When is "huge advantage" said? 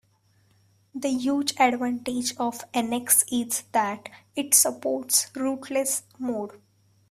1.09-2.35